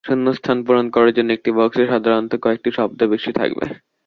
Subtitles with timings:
[0.03, 3.65] শূন্যস্থান পূরণ করার জন্য একটি বক্সে সাধারণত কয়েকটি শব্দ বেশি থাকবে।